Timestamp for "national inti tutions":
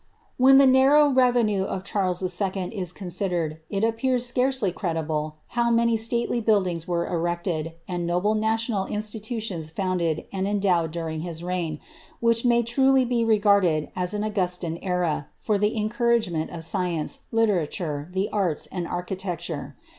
8.33-9.71